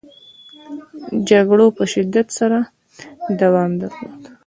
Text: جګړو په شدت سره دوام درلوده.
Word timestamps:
جګړو 1.29 1.65
په 1.77 1.83
شدت 1.93 2.27
سره 2.39 2.57
دوام 3.39 3.71
درلوده. 3.81 4.31